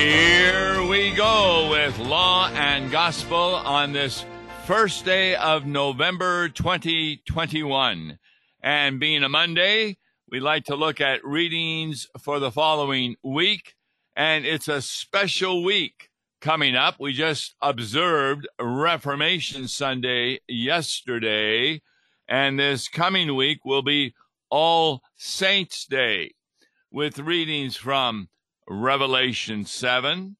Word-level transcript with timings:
Here 0.00 0.82
we 0.82 1.10
go 1.10 1.68
with 1.70 1.98
Law 1.98 2.48
and 2.54 2.90
Gospel 2.90 3.36
on 3.36 3.92
this 3.92 4.24
first 4.64 5.04
day 5.04 5.34
of 5.34 5.66
November 5.66 6.48
2021. 6.48 8.18
And 8.62 8.98
being 8.98 9.22
a 9.22 9.28
Monday, 9.28 9.98
we 10.26 10.40
like 10.40 10.64
to 10.64 10.74
look 10.74 11.02
at 11.02 11.22
readings 11.22 12.06
for 12.18 12.38
the 12.38 12.50
following 12.50 13.16
week. 13.22 13.74
And 14.16 14.46
it's 14.46 14.68
a 14.68 14.80
special 14.80 15.62
week 15.62 16.08
coming 16.40 16.74
up. 16.74 16.94
We 16.98 17.12
just 17.12 17.54
observed 17.60 18.48
Reformation 18.58 19.68
Sunday 19.68 20.40
yesterday. 20.48 21.82
And 22.26 22.58
this 22.58 22.88
coming 22.88 23.36
week 23.36 23.66
will 23.66 23.82
be 23.82 24.14
All 24.48 25.02
Saints 25.18 25.84
Day 25.84 26.32
with 26.90 27.18
readings 27.18 27.76
from 27.76 28.30
Revelation 28.72 29.64
7, 29.64 30.36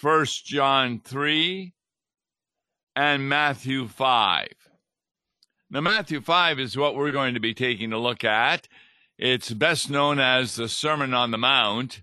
1 0.00 0.26
John 0.46 0.98
3, 1.04 1.74
and 2.96 3.28
Matthew 3.28 3.86
5. 3.86 4.48
Now, 5.70 5.82
Matthew 5.82 6.22
5 6.22 6.58
is 6.58 6.78
what 6.78 6.96
we're 6.96 7.10
going 7.10 7.34
to 7.34 7.40
be 7.40 7.52
taking 7.52 7.92
a 7.92 7.98
look 7.98 8.24
at. 8.24 8.66
It's 9.18 9.52
best 9.52 9.90
known 9.90 10.18
as 10.18 10.56
the 10.56 10.70
Sermon 10.70 11.12
on 11.12 11.32
the 11.32 11.36
Mount, 11.36 12.00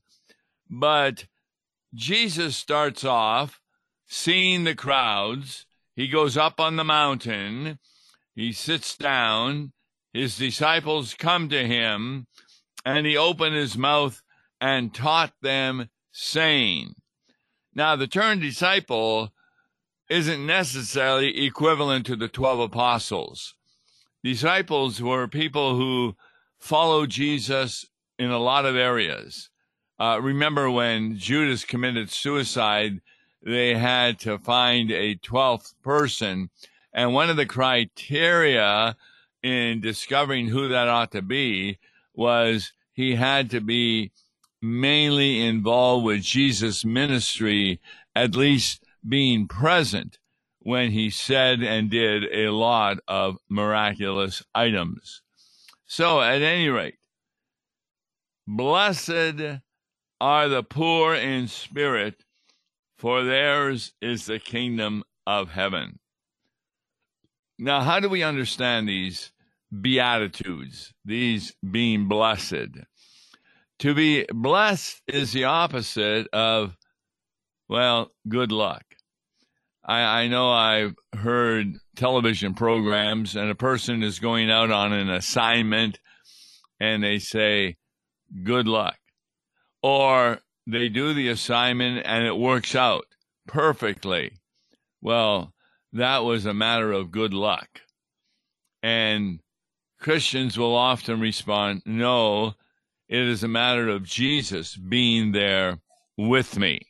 but 0.69 1.25
Jesus 1.95 2.55
starts 2.55 3.03
off 3.03 3.59
seeing 4.05 4.63
the 4.63 4.75
crowds. 4.75 5.65
He 5.95 6.07
goes 6.07 6.37
up 6.37 6.59
on 6.59 6.75
the 6.75 6.83
mountain, 6.83 7.79
he 8.35 8.53
sits 8.53 8.95
down, 8.95 9.73
his 10.13 10.37
disciples 10.37 11.15
come 11.15 11.49
to 11.49 11.65
him, 11.65 12.27
and 12.85 13.07
he 13.07 13.17
opened 13.17 13.55
his 13.55 13.75
mouth 13.75 14.21
and 14.59 14.93
taught 14.93 15.33
them, 15.41 15.89
saying. 16.11 16.95
Now, 17.73 17.95
the 17.95 18.07
term 18.07 18.39
disciple 18.39 19.31
isn't 20.09 20.45
necessarily 20.45 21.45
equivalent 21.45 22.05
to 22.05 22.15
the 22.15 22.27
12 22.27 22.59
apostles. 22.59 23.55
Disciples 24.23 25.01
were 25.01 25.27
people 25.27 25.75
who 25.75 26.15
followed 26.57 27.09
Jesus 27.09 27.85
in 28.17 28.31
a 28.31 28.39
lot 28.39 28.65
of 28.65 28.75
areas. 28.75 29.49
Uh, 29.99 30.19
remember 30.21 30.69
when 30.69 31.17
Judas 31.17 31.65
committed 31.65 32.09
suicide, 32.09 33.01
they 33.43 33.75
had 33.75 34.19
to 34.19 34.37
find 34.37 34.91
a 34.91 35.15
12th 35.15 35.73
person. 35.83 36.49
And 36.93 37.13
one 37.13 37.29
of 37.29 37.37
the 37.37 37.45
criteria 37.45 38.95
in 39.43 39.81
discovering 39.81 40.47
who 40.47 40.67
that 40.69 40.87
ought 40.87 41.11
to 41.11 41.21
be 41.21 41.79
was 42.13 42.73
he 42.93 43.15
had 43.15 43.51
to 43.51 43.61
be 43.61 44.11
mainly 44.61 45.41
involved 45.41 46.05
with 46.05 46.21
Jesus' 46.21 46.83
ministry, 46.83 47.79
at 48.15 48.35
least 48.35 48.83
being 49.07 49.47
present 49.47 50.17
when 50.59 50.91
he 50.91 51.09
said 51.09 51.61
and 51.61 51.89
did 51.89 52.25
a 52.25 52.49
lot 52.51 52.97
of 53.07 53.37
miraculous 53.49 54.43
items. 54.53 55.21
So, 55.85 56.21
at 56.21 56.41
any 56.41 56.67
rate, 56.67 56.97
blessed 58.45 59.61
are 60.19 60.49
the 60.49 60.63
poor 60.63 61.15
in 61.15 61.47
spirit, 61.47 62.23
for 62.97 63.23
theirs 63.23 63.93
is 64.01 64.25
the 64.25 64.39
kingdom 64.39 65.03
of 65.25 65.51
heaven. 65.51 65.99
Now, 67.59 67.81
how 67.81 67.99
do 67.99 68.09
we 68.09 68.23
understand 68.23 68.89
these 68.89 69.31
beatitudes, 69.81 70.93
these 71.05 71.53
being 71.69 72.07
blessed? 72.07 72.79
To 73.79 73.93
be 73.93 74.25
blessed 74.33 75.01
is 75.07 75.33
the 75.33 75.43
opposite 75.43 76.27
of, 76.33 76.75
well, 77.69 78.11
good 78.27 78.51
luck. 78.51 78.83
I, 79.85 80.23
I 80.23 80.27
know 80.27 80.51
I've 80.51 80.95
heard 81.13 81.77
television 81.95 82.55
programs 82.55 83.35
and 83.35 83.51
a 83.51 83.55
person 83.55 84.01
is 84.01 84.19
going 84.19 84.49
out 84.49 84.71
on 84.71 84.93
an 84.93 85.09
assignment 85.09 85.99
and 86.79 87.03
they 87.03 87.19
say, 87.19 87.77
good 88.43 88.67
luck. 88.67 88.97
Or 89.83 90.39
they 90.65 90.89
do 90.89 91.13
the 91.13 91.29
assignment 91.29 92.01
and 92.05 92.25
it 92.25 92.35
works 92.35 92.75
out 92.75 93.05
perfectly. 93.47 94.31
Well, 95.01 95.53
that 95.93 96.23
was 96.23 96.45
a 96.45 96.53
matter 96.53 96.91
of 96.91 97.11
good 97.11 97.33
luck. 97.33 97.81
And 98.81 99.39
Christians 99.99 100.57
will 100.57 100.75
often 100.75 101.19
respond, 101.19 101.83
no, 101.85 102.55
it 103.09 103.21
is 103.21 103.43
a 103.43 103.47
matter 103.47 103.87
of 103.87 104.03
Jesus 104.03 104.75
being 104.75 105.31
there 105.31 105.79
with 106.17 106.57
me. 106.57 106.81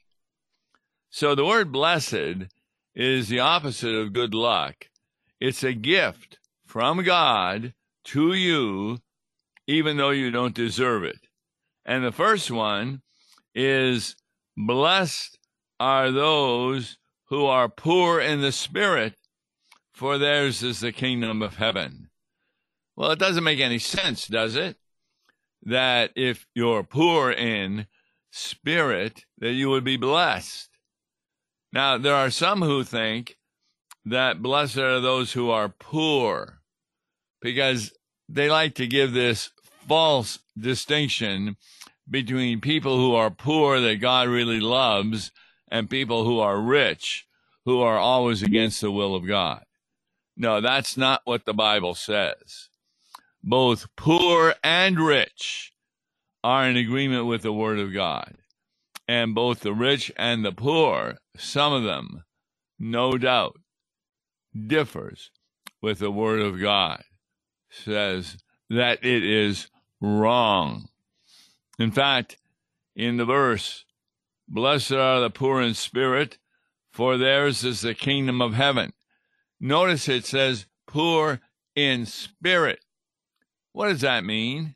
So 1.09 1.35
the 1.35 1.45
word 1.45 1.72
blessed 1.72 2.47
is 2.95 3.28
the 3.28 3.39
opposite 3.39 3.94
of 3.94 4.13
good 4.13 4.33
luck. 4.33 4.88
It's 5.39 5.63
a 5.63 5.73
gift 5.73 6.39
from 6.66 7.03
God 7.03 7.73
to 8.05 8.33
you, 8.33 9.00
even 9.67 9.97
though 9.97 10.09
you 10.09 10.31
don't 10.31 10.55
deserve 10.55 11.03
it. 11.03 11.28
And 11.85 12.03
the 12.03 12.11
first 12.11 12.49
one 12.49 13.01
is 13.53 14.16
blessed 14.55 15.38
are 15.79 16.11
those 16.11 16.97
who 17.25 17.45
are 17.45 17.69
poor 17.69 18.19
in 18.19 18.41
the 18.41 18.51
spirit, 18.51 19.13
for 19.94 20.17
theirs 20.17 20.63
is 20.63 20.79
the 20.79 20.91
kingdom 20.91 21.41
of 21.41 21.57
heaven. 21.57 22.09
Well, 22.95 23.11
it 23.11 23.19
doesn't 23.19 23.44
make 23.44 23.59
any 23.59 23.79
sense, 23.79 24.28
does 24.28 24.55
it? 24.55 24.78
That 25.63 26.12
if 26.16 26.47
you're 26.53 26.84
poor 26.84 27.31
in 27.31 27.88
spirit, 28.31 29.25
that 29.40 29.53
you 29.53 29.69
would 29.69 29.84
be 29.84 29.97
blessed. 29.97 30.69
Now, 31.73 31.97
there 31.97 32.16
are 32.16 32.29
some 32.29 32.62
who 32.62 32.84
think 32.84 33.38
that 34.06 34.41
blessed 34.41 34.78
are 34.78 35.01
those 35.01 35.34
who 35.34 35.50
are 35.50 35.69
poor 35.69 36.62
because 37.41 37.91
they 38.29 38.50
like 38.50 38.75
to 38.75 38.88
give 38.88 39.13
this 39.13 39.51
false 39.88 40.40
distinction 40.57 41.57
between 42.09 42.62
people 42.62 42.97
who 42.97 43.16
are 43.16 43.29
poor 43.29 43.79
that 43.81 43.96
God 43.97 44.29
really 44.29 44.59
loves 44.59 45.31
and 45.69 45.90
people 45.90 46.23
who 46.23 46.40
are 46.40 46.59
rich 46.59 47.25
who 47.66 47.81
are 47.81 47.97
always 47.97 48.41
against 48.41 48.79
the 48.79 48.90
will 48.90 49.13
of 49.13 49.28
God. 49.28 49.66
No, 50.38 50.62
that's 50.62 50.96
not 50.96 51.22
what 51.25 51.44
the 51.44 51.53
Bible 51.53 51.96
says 51.96 52.69
both 53.43 53.87
poor 53.95 54.55
and 54.63 54.99
rich 54.99 55.73
are 56.43 56.67
in 56.67 56.77
agreement 56.77 57.25
with 57.25 57.41
the 57.41 57.53
word 57.53 57.79
of 57.79 57.93
God. 57.93 58.35
And 59.07 59.33
both 59.33 59.61
the 59.61 59.73
rich 59.73 60.11
and 60.17 60.43
the 60.43 60.51
poor, 60.51 61.17
some 61.37 61.73
of 61.73 61.83
them, 61.83 62.23
no 62.77 63.17
doubt, 63.17 63.57
differs 64.67 65.31
with 65.81 65.99
the 65.99 66.11
word 66.11 66.41
of 66.41 66.59
God, 66.59 67.03
says 67.69 68.37
that 68.69 69.03
it 69.03 69.23
is 69.23 69.69
wrong. 70.01 70.89
In 71.79 71.91
fact, 71.91 72.37
in 72.95 73.17
the 73.17 73.25
verse, 73.25 73.85
blessed 74.47 74.93
are 74.93 75.21
the 75.21 75.29
poor 75.29 75.61
in 75.61 75.73
spirit, 75.73 76.37
for 76.91 77.17
theirs 77.17 77.63
is 77.63 77.81
the 77.81 77.93
kingdom 77.93 78.41
of 78.41 78.53
heaven. 78.53 78.93
Notice 79.59 80.09
it 80.09 80.25
says 80.25 80.65
poor 80.87 81.39
in 81.75 82.05
spirit. 82.05 82.79
What 83.77 83.89
does 83.89 84.01
that 84.01 84.25
mean? 84.25 84.73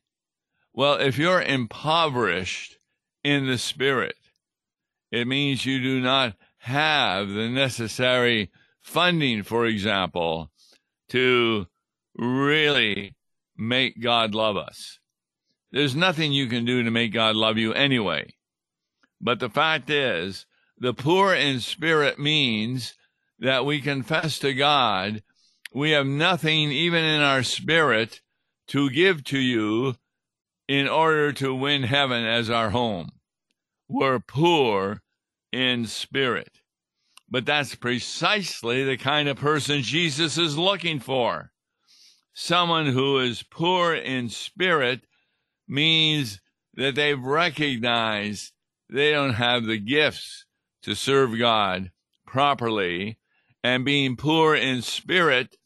Well, 0.73 0.99
if 0.99 1.17
you're 1.17 1.41
impoverished 1.41 2.77
in 3.23 3.47
the 3.47 3.57
spirit, 3.57 4.13
it 5.11 5.27
means 5.27 5.65
you 5.65 5.81
do 5.81 5.99
not 5.99 6.35
have 6.59 7.27
the 7.27 7.49
necessary 7.49 8.51
funding, 8.79 9.41
for 9.41 9.65
example, 9.65 10.51
to 11.09 11.65
really 12.15 13.15
make 13.57 13.99
God 13.99 14.35
love 14.35 14.55
us. 14.55 14.99
There's 15.71 15.95
nothing 15.95 16.31
you 16.31 16.45
can 16.45 16.63
do 16.63 16.83
to 16.83 16.91
make 16.91 17.11
God 17.11 17.35
love 17.35 17.57
you 17.57 17.73
anyway. 17.73 18.35
But 19.19 19.39
the 19.39 19.49
fact 19.49 19.89
is, 19.89 20.45
the 20.77 20.93
poor 20.93 21.33
in 21.33 21.59
spirit 21.59 22.19
means 22.19 22.93
that 23.39 23.65
we 23.65 23.81
confess 23.81 24.37
to 24.37 24.53
God 24.53 25.23
we 25.73 25.89
have 25.89 26.05
nothing 26.05 26.71
even 26.71 27.03
in 27.03 27.21
our 27.21 27.41
spirit 27.41 28.21
to 28.71 28.89
give 28.89 29.21
to 29.21 29.37
you 29.37 29.93
in 30.65 30.87
order 30.87 31.33
to 31.33 31.53
win 31.53 31.83
heaven 31.83 32.23
as 32.23 32.49
our 32.49 32.69
home. 32.69 33.09
We're 33.89 34.21
poor 34.21 35.01
in 35.51 35.87
spirit. 35.87 36.61
But 37.29 37.45
that's 37.45 37.75
precisely 37.75 38.85
the 38.85 38.95
kind 38.95 39.27
of 39.27 39.35
person 39.35 39.81
Jesus 39.81 40.37
is 40.37 40.57
looking 40.57 41.01
for. 41.01 41.51
Someone 42.33 42.85
who 42.85 43.19
is 43.19 43.43
poor 43.43 43.93
in 43.93 44.29
spirit 44.29 45.01
means 45.67 46.39
that 46.75 46.95
they've 46.95 47.21
recognized 47.21 48.53
they 48.89 49.11
don't 49.11 49.33
have 49.33 49.65
the 49.65 49.79
gifts 49.79 50.45
to 50.83 50.95
serve 50.95 51.37
God 51.37 51.91
properly. 52.25 53.19
And 53.65 53.83
being 53.83 54.15
poor 54.15 54.55
in 54.55 54.81
spirit 54.81 55.57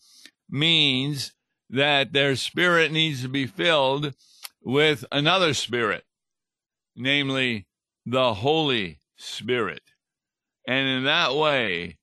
means 0.49 1.35
that 1.69 2.13
their 2.13 2.35
spirit 2.35 2.91
needs 2.91 3.21
to 3.21 3.29
be 3.29 3.47
filled 3.47 4.13
with 4.61 5.05
another 5.11 5.53
spirit, 5.53 6.03
namely 6.95 7.67
the 8.05 8.35
Holy 8.35 8.99
Spirit. 9.15 9.81
And 10.67 10.87
in 10.87 11.03
that 11.05 11.35
way, 11.35 11.97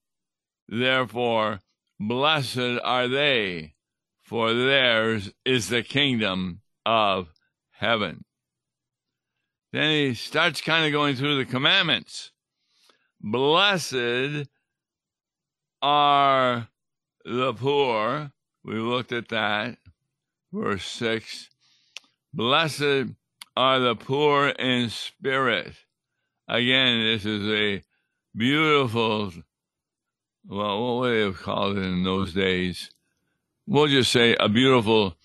therefore, 0.69 1.61
blessed 1.99 2.81
are 2.83 3.09
they, 3.09 3.75
for 4.23 4.55
theirs 4.55 5.33
is 5.45 5.69
the 5.69 5.83
kingdom 5.83 6.61
of 6.87 7.29
heaven. 7.73 8.25
Then 9.73 9.91
he 9.91 10.15
starts 10.15 10.61
kind 10.61 10.85
of 10.87 10.93
going 10.93 11.17
through 11.17 11.39
the 11.39 11.51
commandments. 11.51 12.31
Blessed 13.21 14.49
are 15.81 16.69
the 17.25 17.55
poor. 17.55 18.33
We 18.65 18.75
looked 18.75 19.13
at 19.13 19.29
that. 19.29 19.79
Verse 20.53 20.85
6. 20.85 21.49
Blessed 22.33 23.15
are 23.57 23.79
the 23.79 23.95
poor 23.95 24.49
in 24.49 24.91
spirit. 24.91 25.75
Again, 26.49 27.03
this 27.05 27.25
is 27.25 27.49
a 27.49 27.85
beautiful, 28.37 29.33
well, 30.47 30.83
what 30.83 31.01
would 31.01 31.13
they 31.13 31.21
have 31.21 31.39
called 31.39 31.79
it 31.79 31.83
in 31.83 32.05
those 32.05 32.33
days? 32.33 32.91
We'll 33.67 33.89
just 33.89 34.13
say 34.13 34.37
a 34.39 34.49
beautiful 34.49 35.17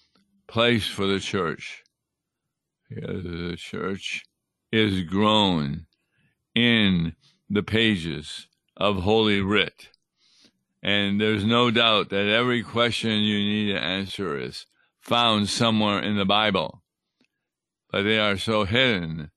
place 0.47 0.87
for 0.87 1.05
the 1.05 1.19
church. 1.19 1.83
the 2.89 3.55
church 3.57 4.23
is 4.71 5.03
grown 5.03 5.85
in 6.55 7.15
the 7.49 7.63
pages 7.63 8.47
of 8.75 9.03
Holy 9.03 9.41
Writ. 9.41 9.89
And 10.87 11.19
there's 11.19 11.43
no 11.43 11.69
doubt 11.69 12.11
that 12.11 12.29
every 12.29 12.63
question 12.63 13.11
you 13.19 13.39
need 13.39 13.73
to 13.73 13.77
answer 13.77 14.39
is 14.39 14.65
found 15.01 15.49
somewhere 15.49 15.99
in 15.99 16.15
the 16.15 16.23
Bible. 16.23 16.81
But 17.91 18.03
they 18.03 18.17
are 18.17 18.37
so 18.37 18.63
hidden 18.63 19.31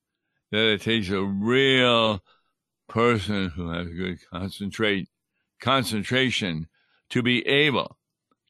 that 0.53 0.75
it 0.75 0.83
takes 0.83 1.09
a 1.09 1.21
real 1.21 2.23
person 2.89 3.49
who 3.49 3.69
has 3.71 3.89
good 3.89 4.19
concentrate 4.31 5.09
concentration 5.61 6.69
to 7.09 7.21
be 7.21 7.45
able 7.49 7.99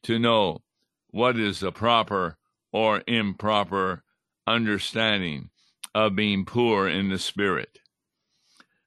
to 0.03 0.19
know 0.19 0.61
what 1.09 1.39
is 1.39 1.59
the 1.59 1.71
proper 1.71 2.37
or 2.71 3.01
improper 3.07 4.03
understanding 4.45 5.49
of 5.95 6.15
being 6.15 6.45
poor 6.45 6.87
in 6.87 7.09
the 7.09 7.17
spirit. 7.17 7.79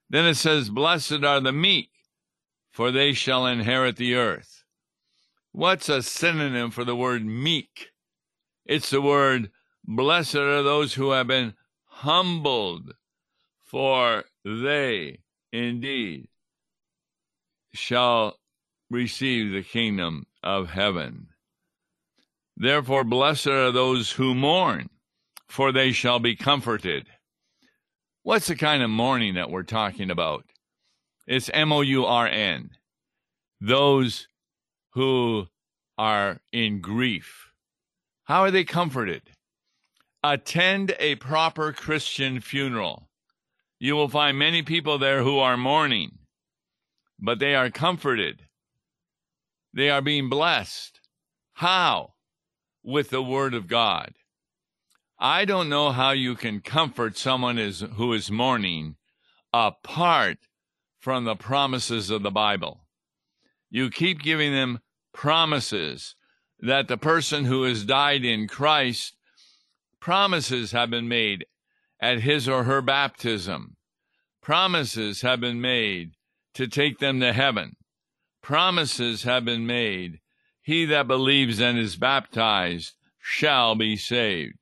Then 0.09 0.25
it 0.25 0.35
says, 0.35 0.69
Blessed 0.69 1.25
are 1.25 1.41
the 1.41 1.51
meek, 1.51 1.89
for 2.75 2.91
they 2.91 3.13
shall 3.13 3.45
inherit 3.45 3.95
the 3.95 4.15
earth. 4.15 4.65
What's 5.53 5.87
a 5.87 6.03
synonym 6.03 6.71
for 6.71 6.83
the 6.83 6.93
word 6.93 7.25
meek? 7.25 7.91
It's 8.65 8.89
the 8.89 9.01
word, 9.01 9.49
Blessed 9.85 10.35
are 10.35 10.61
those 10.61 10.95
who 10.95 11.11
have 11.11 11.27
been 11.27 11.53
humbled, 11.85 12.93
for 13.63 14.25
they 14.43 15.19
indeed 15.53 16.27
shall 17.73 18.39
receive 18.89 19.53
the 19.53 19.63
kingdom 19.63 20.25
of 20.43 20.71
heaven. 20.71 21.27
Therefore, 22.57 23.05
blessed 23.05 23.47
are 23.47 23.71
those 23.71 24.11
who 24.11 24.35
mourn, 24.35 24.89
for 25.47 25.71
they 25.71 25.93
shall 25.93 26.19
be 26.19 26.35
comforted. 26.35 27.07
What's 28.23 28.47
the 28.47 28.57
kind 28.57 28.83
of 28.83 28.89
mourning 28.89 29.35
that 29.35 29.49
we're 29.49 29.63
talking 29.63 30.11
about? 30.11 30.43
It's 31.27 31.49
M 31.53 31.71
O 31.71 31.81
U 31.81 32.05
R 32.05 32.27
N. 32.27 32.71
Those 33.59 34.27
who 34.91 35.47
are 35.97 36.39
in 36.51 36.81
grief. 36.81 37.51
How 38.25 38.41
are 38.41 38.51
they 38.51 38.63
comforted? 38.63 39.23
Attend 40.23 40.95
a 40.99 41.15
proper 41.15 41.71
Christian 41.71 42.41
funeral. 42.41 43.09
You 43.79 43.95
will 43.95 44.07
find 44.07 44.37
many 44.37 44.63
people 44.63 44.97
there 44.97 45.21
who 45.23 45.37
are 45.39 45.57
mourning, 45.57 46.19
but 47.19 47.39
they 47.39 47.55
are 47.55 47.69
comforted. 47.69 48.43
They 49.73 49.89
are 49.89 50.01
being 50.01 50.29
blessed. 50.29 50.99
How? 51.53 52.15
with 52.85 53.09
the 53.09 53.23
Word 53.23 53.53
of 53.53 53.67
God. 53.67 54.13
I 55.17 55.43
don't 55.43 55.69
know 55.69 55.91
how 55.91 56.11
you 56.11 56.35
can 56.35 56.61
comfort 56.61 57.17
someone 57.17 57.57
is, 57.57 57.83
who 57.95 58.13
is 58.13 58.29
mourning 58.29 58.95
apart 59.51 60.37
from 61.05 61.23
the 61.23 61.35
promises 61.35 62.09
of 62.09 62.23
the 62.23 62.31
Bible. 62.31 62.87
You 63.69 63.91
keep 63.91 64.23
giving 64.23 64.53
them 64.53 64.79
promises 65.13 66.15
that 66.61 66.87
the 66.87 66.97
person 66.97 67.45
who 67.45 67.61
has 67.61 67.85
died 67.85 68.25
in 68.25 68.47
Christ, 68.47 69.15
promises 69.99 70.71
have 70.71 70.89
been 70.89 71.07
made 71.07 71.45
at 71.99 72.21
his 72.21 72.49
or 72.49 72.63
her 72.63 72.81
baptism. 72.81 73.75
Promises 74.41 75.21
have 75.21 75.39
been 75.39 75.61
made 75.61 76.13
to 76.55 76.67
take 76.67 76.97
them 76.97 77.19
to 77.19 77.33
heaven. 77.33 77.75
Promises 78.41 79.21
have 79.25 79.45
been 79.45 79.67
made 79.67 80.21
he 80.63 80.85
that 80.85 81.05
believes 81.07 81.61
and 81.61 81.77
is 81.77 81.97
baptized 81.97 82.95
shall 83.19 83.75
be 83.75 83.95
saved. 83.95 84.57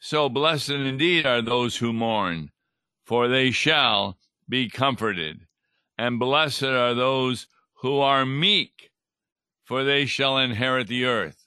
So 0.00 0.28
blessed 0.28 0.70
indeed 0.70 1.24
are 1.24 1.40
those 1.40 1.76
who 1.76 1.92
mourn, 1.92 2.50
for 3.04 3.28
they 3.28 3.52
shall 3.52 4.18
be 4.48 4.68
comforted. 4.68 5.44
And 5.98 6.20
blessed 6.20 6.62
are 6.62 6.94
those 6.94 7.48
who 7.80 7.98
are 7.98 8.24
meek, 8.24 8.90
for 9.64 9.82
they 9.82 10.06
shall 10.06 10.38
inherit 10.38 10.86
the 10.86 11.04
earth. 11.04 11.44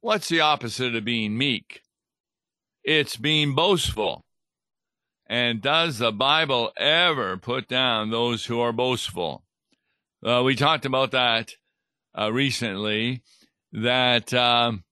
What's 0.00 0.28
the 0.28 0.40
opposite 0.40 0.94
of 0.96 1.04
being 1.04 1.38
meek? 1.38 1.82
It's 2.82 3.16
being 3.16 3.54
boastful. 3.54 4.24
And 5.26 5.62
does 5.62 5.98
the 5.98 6.12
Bible 6.12 6.72
ever 6.76 7.38
put 7.38 7.68
down 7.68 8.10
those 8.10 8.44
who 8.44 8.60
are 8.60 8.72
boastful? 8.72 9.44
Uh, 10.22 10.42
we 10.44 10.56
talked 10.56 10.84
about 10.84 11.12
that 11.12 11.52
uh, 12.18 12.32
recently 12.32 13.22
that 13.72 14.34
um, 14.34 14.84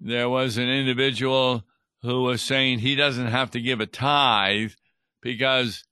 there 0.00 0.28
was 0.28 0.56
an 0.56 0.68
individual 0.68 1.64
who 2.02 2.22
was 2.22 2.40
saying 2.40 2.78
he 2.78 2.94
doesn't 2.94 3.26
have 3.26 3.50
to 3.50 3.60
give 3.60 3.80
a 3.80 3.86
tithe 3.86 4.72
because 5.20 5.84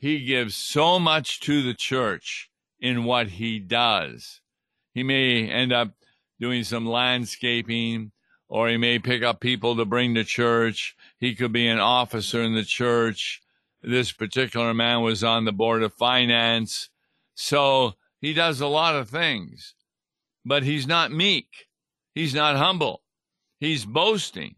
he 0.00 0.24
gives 0.24 0.56
so 0.56 0.98
much 0.98 1.40
to 1.40 1.62
the 1.62 1.74
church 1.74 2.50
in 2.80 3.04
what 3.04 3.28
he 3.28 3.60
does. 3.60 4.40
He 4.92 5.02
may 5.02 5.48
end 5.48 5.72
up 5.72 5.92
doing 6.40 6.64
some 6.64 6.86
landscaping 6.86 8.10
or 8.48 8.68
he 8.68 8.76
may 8.76 8.98
pick 8.98 9.22
up 9.22 9.38
people 9.38 9.76
to 9.76 9.84
bring 9.84 10.14
to 10.16 10.24
church. 10.24 10.96
He 11.18 11.36
could 11.36 11.52
be 11.52 11.68
an 11.68 11.78
officer 11.78 12.42
in 12.42 12.54
the 12.54 12.64
church. 12.64 13.40
This 13.82 14.10
particular 14.10 14.74
man 14.74 15.02
was 15.02 15.22
on 15.22 15.44
the 15.44 15.52
board 15.52 15.84
of 15.84 15.94
finance. 15.94 16.88
So 17.34 17.94
he 18.20 18.34
does 18.34 18.60
a 18.60 18.66
lot 18.66 18.96
of 18.96 19.08
things 19.08 19.74
but 20.44 20.62
he's 20.62 20.86
not 20.86 21.12
meek. 21.12 21.66
He's 22.14 22.34
not 22.34 22.56
humble. 22.56 23.02
He's 23.58 23.84
boasting 23.84 24.56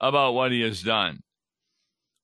about 0.00 0.34
what 0.34 0.52
he 0.52 0.60
has 0.62 0.82
done. 0.82 1.22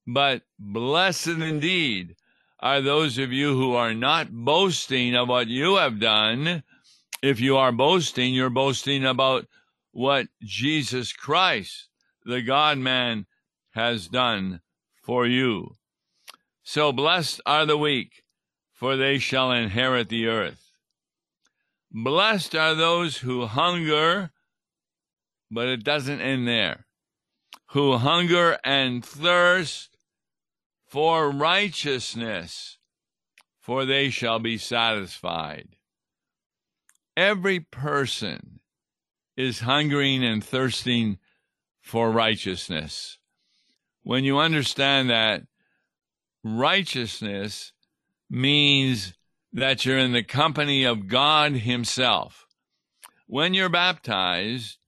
But 0.07 0.43
blessed 0.59 1.29
indeed 1.29 2.17
are 2.63 2.81
those 2.81 3.19
of 3.19 3.33
you 3.33 3.57
who 3.57 3.75
are 3.75 3.95
not 3.95 4.31
boasting 4.31 5.15
of 5.17 5.29
what 5.29 5.49
you 5.49 5.77
have 5.77 5.99
done. 5.99 6.63
If 7.23 7.41
you 7.41 7.57
are 7.57 7.73
boasting, 7.73 8.35
you're 8.35 8.51
boasting 8.51 9.05
about 9.05 9.47
what 9.93 10.29
Jesus 10.43 11.13
Christ, 11.13 11.89
the 12.25 12.43
God 12.43 12.79
man, 12.79 13.27
has 13.71 14.09
done 14.09 14.61
for 15.03 15.27
you. 15.27 15.75
So 16.63 16.93
blessed 16.93 17.41
are 17.47 17.67
the 17.67 17.79
weak, 17.79 18.23
for 18.73 18.97
they 18.97 19.19
shall 19.19 19.51
inherit 19.51 20.09
the 20.09 20.27
earth. 20.27 20.71
Blessed 21.91 22.55
are 22.55 22.75
those 22.75 23.19
who 23.19 23.47
hunger, 23.47 24.31
but 25.51 25.67
it 25.67 25.83
doesn't 25.83 26.21
end 26.21 26.47
there, 26.47 26.87
who 27.71 27.97
hunger 27.97 28.59
and 28.65 29.05
thirst 29.05 29.97
for 30.91 31.31
righteousness, 31.31 32.79
for 33.61 33.85
they 33.85 34.11
shall 34.11 34.41
be 34.41 34.59
satisfied. 34.59 35.69
Every 37.17 37.61
person 37.61 38.59
is 39.37 39.61
hungering 39.61 40.25
and 40.25 40.43
thirsting 40.43 41.19
for 41.81 42.11
righteousness. 42.11 43.19
When 44.03 44.25
you 44.25 44.39
understand 44.39 45.11
that 45.11 45.45
righteousness 46.43 47.73
means 48.29 49.15
that 49.53 49.87
you're 49.87 49.97
in 49.97 50.13
the 50.13 50.25
company 50.25 50.83
of 50.83 51.07
God 51.07 51.53
Himself. 51.53 52.49
When 53.29 53.55
you're 53.55 53.69
baptized, 53.69 54.79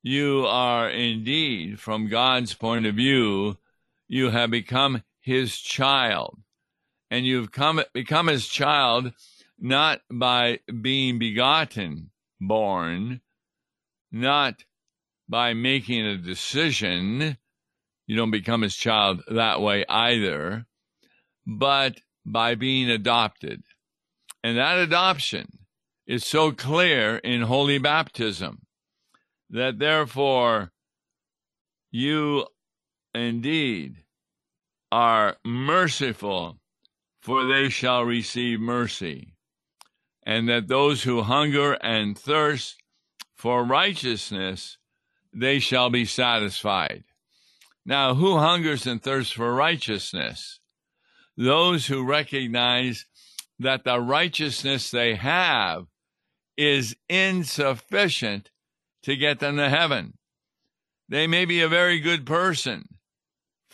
you 0.00 0.46
are 0.46 0.88
indeed, 0.88 1.80
from 1.80 2.08
God's 2.08 2.54
point 2.54 2.86
of 2.86 2.94
view, 2.94 3.56
you 4.06 4.30
have 4.30 4.50
become 4.50 5.02
His 5.24 5.58
child. 5.58 6.38
And 7.10 7.26
you've 7.26 7.50
come, 7.50 7.82
become 7.92 8.28
His 8.28 8.46
child 8.46 9.12
not 9.58 10.00
by 10.10 10.60
being 10.82 11.18
begotten, 11.18 12.10
born, 12.40 13.20
not 14.12 14.64
by 15.28 15.54
making 15.54 16.04
a 16.06 16.16
decision. 16.16 17.38
You 18.06 18.16
don't 18.16 18.30
become 18.30 18.62
His 18.62 18.76
child 18.76 19.22
that 19.28 19.60
way 19.60 19.84
either 19.88 20.66
but 21.46 22.00
by 22.24 22.54
being 22.54 22.90
adopted. 22.90 23.62
And 24.42 24.56
that 24.56 24.78
adoption 24.78 25.60
is 26.06 26.24
so 26.24 26.52
clear 26.52 27.16
in 27.16 27.42
holy 27.42 27.78
baptism 27.78 28.66
that 29.50 29.78
therefore 29.78 30.72
you 31.90 32.46
indeed 33.14 34.03
are 34.94 35.36
merciful, 35.44 36.56
for 37.20 37.44
they 37.48 37.68
shall 37.68 38.04
receive 38.04 38.60
mercy. 38.60 39.34
And 40.24 40.48
that 40.48 40.68
those 40.68 41.02
who 41.02 41.22
hunger 41.22 41.72
and 41.82 42.16
thirst 42.16 42.76
for 43.34 43.64
righteousness, 43.64 44.78
they 45.32 45.58
shall 45.58 45.90
be 45.90 46.04
satisfied. 46.04 47.02
Now, 47.84 48.14
who 48.14 48.38
hungers 48.38 48.86
and 48.86 49.02
thirsts 49.02 49.32
for 49.32 49.52
righteousness? 49.52 50.60
Those 51.36 51.88
who 51.88 52.06
recognize 52.06 53.06
that 53.58 53.82
the 53.82 53.98
righteousness 53.98 54.92
they 54.92 55.16
have 55.16 55.86
is 56.56 56.94
insufficient 57.08 58.52
to 59.02 59.16
get 59.16 59.40
them 59.40 59.56
to 59.56 59.68
heaven. 59.68 60.18
They 61.08 61.26
may 61.26 61.46
be 61.46 61.62
a 61.62 61.68
very 61.68 61.98
good 61.98 62.24
person 62.24 62.93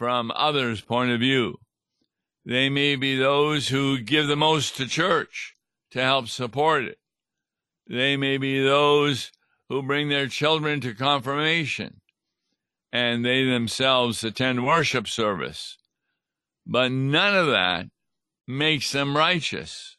from 0.01 0.33
others' 0.35 0.81
point 0.81 1.11
of 1.11 1.21
view. 1.21 1.59
They 2.47 2.71
may 2.71 2.97
be 2.97 3.19
those 3.19 3.69
who 3.69 4.01
give 4.01 4.29
the 4.29 4.35
most 4.35 4.79
to 4.79 4.87
church 4.87 5.53
to 5.91 6.01
help 6.01 6.29
support 6.29 6.85
it. 6.85 6.99
They 7.87 8.17
may 8.17 8.39
be 8.39 8.65
those 8.65 9.31
who 9.69 9.83
bring 9.83 10.09
their 10.09 10.27
children 10.27 10.81
to 10.81 10.95
confirmation 10.95 12.01
and 12.91 13.27
they 13.27 13.45
themselves 13.45 14.25
attend 14.25 14.67
worship 14.67 15.07
service. 15.07 15.77
But 16.67 16.91
none 16.91 17.37
of 17.37 17.49
that 17.49 17.89
makes 18.49 18.93
them 18.93 19.15
righteous. 19.15 19.99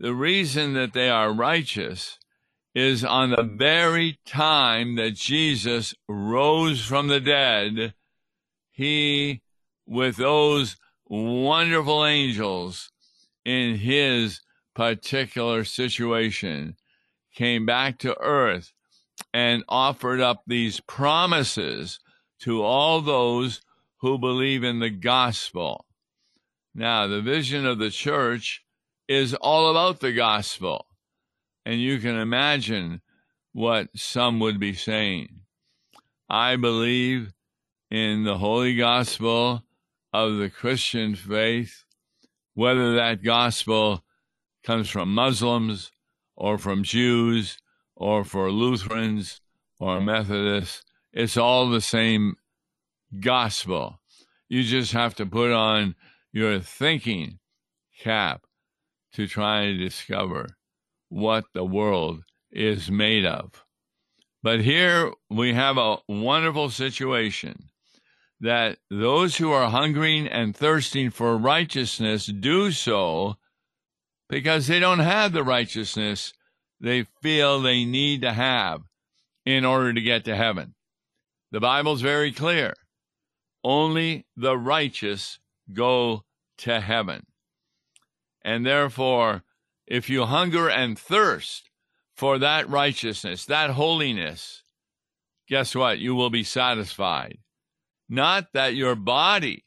The 0.00 0.12
reason 0.12 0.74
that 0.74 0.92
they 0.92 1.08
are 1.08 1.32
righteous 1.32 2.18
is 2.74 3.02
on 3.02 3.30
the 3.30 3.42
very 3.42 4.18
time 4.26 4.96
that 4.96 5.14
Jesus 5.14 5.94
rose 6.10 6.84
from 6.84 7.08
the 7.08 7.20
dead, 7.20 7.94
he, 8.74 9.40
with 9.86 10.16
those 10.16 10.76
wonderful 11.06 12.04
angels 12.04 12.90
in 13.44 13.76
his 13.76 14.40
particular 14.74 15.62
situation, 15.62 16.74
came 17.32 17.64
back 17.64 17.98
to 17.98 18.20
earth 18.20 18.72
and 19.32 19.62
offered 19.68 20.20
up 20.20 20.42
these 20.46 20.80
promises 20.80 22.00
to 22.40 22.62
all 22.62 23.00
those 23.00 23.62
who 23.98 24.18
believe 24.18 24.64
in 24.64 24.80
the 24.80 24.90
gospel. 24.90 25.86
Now, 26.74 27.06
the 27.06 27.22
vision 27.22 27.66
of 27.66 27.78
the 27.78 27.90
church 27.90 28.64
is 29.06 29.34
all 29.34 29.70
about 29.70 30.00
the 30.00 30.12
gospel. 30.12 30.86
And 31.64 31.80
you 31.80 32.00
can 32.00 32.16
imagine 32.16 33.02
what 33.52 33.88
some 33.94 34.40
would 34.40 34.58
be 34.58 34.74
saying. 34.74 35.28
I 36.28 36.56
believe 36.56 37.33
in 37.94 38.24
the 38.24 38.38
holy 38.38 38.74
gospel 38.74 39.62
of 40.12 40.36
the 40.38 40.50
Christian 40.50 41.14
faith, 41.14 41.84
whether 42.54 42.96
that 42.96 43.22
gospel 43.22 44.02
comes 44.64 44.90
from 44.90 45.14
Muslims 45.14 45.92
or 46.34 46.58
from 46.58 46.82
Jews 46.82 47.56
or 47.94 48.24
for 48.24 48.50
Lutherans 48.50 49.40
or 49.78 50.00
Methodists, 50.00 50.82
it's 51.12 51.36
all 51.36 51.70
the 51.70 51.80
same 51.80 52.34
gospel. 53.20 54.00
You 54.48 54.64
just 54.64 54.90
have 54.90 55.14
to 55.14 55.24
put 55.24 55.52
on 55.52 55.94
your 56.32 56.58
thinking 56.58 57.38
cap 58.00 58.42
to 59.12 59.28
try 59.28 59.60
and 59.60 59.78
discover 59.78 60.56
what 61.10 61.44
the 61.54 61.64
world 61.64 62.24
is 62.50 62.90
made 62.90 63.24
of. 63.24 63.64
But 64.42 64.62
here 64.62 65.12
we 65.30 65.54
have 65.54 65.78
a 65.78 65.98
wonderful 66.08 66.70
situation 66.70 67.70
that 68.44 68.76
those 68.90 69.38
who 69.38 69.50
are 69.52 69.70
hungering 69.70 70.28
and 70.28 70.54
thirsting 70.54 71.10
for 71.10 71.38
righteousness 71.38 72.26
do 72.26 72.70
so 72.72 73.36
because 74.28 74.66
they 74.66 74.78
don't 74.78 74.98
have 74.98 75.32
the 75.32 75.42
righteousness 75.42 76.34
they 76.78 77.06
feel 77.22 77.62
they 77.62 77.86
need 77.86 78.20
to 78.20 78.34
have 78.34 78.82
in 79.46 79.64
order 79.64 79.94
to 79.94 80.00
get 80.02 80.26
to 80.26 80.36
heaven. 80.36 80.74
The 81.52 81.60
Bible's 81.60 82.02
very 82.02 82.32
clear. 82.32 82.74
Only 83.64 84.26
the 84.36 84.58
righteous 84.58 85.38
go 85.72 86.24
to 86.58 86.80
heaven. 86.80 87.24
And 88.44 88.66
therefore, 88.66 89.42
if 89.86 90.10
you 90.10 90.26
hunger 90.26 90.68
and 90.68 90.98
thirst 90.98 91.70
for 92.14 92.38
that 92.40 92.68
righteousness, 92.68 93.46
that 93.46 93.70
holiness, 93.70 94.64
guess 95.48 95.74
what? 95.74 95.98
You 95.98 96.14
will 96.14 96.28
be 96.28 96.44
satisfied. 96.44 97.38
Not 98.14 98.52
that 98.52 98.76
your 98.76 98.94
body 98.94 99.64